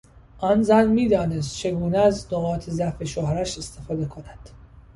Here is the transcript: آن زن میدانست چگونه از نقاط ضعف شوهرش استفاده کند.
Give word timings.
آن 0.37 0.63
زن 0.63 0.87
میدانست 0.87 1.55
چگونه 1.57 1.97
از 1.97 2.27
نقاط 2.33 2.69
ضعف 2.69 3.03
شوهرش 3.03 3.57
استفاده 3.57 4.05
کند. 4.05 4.49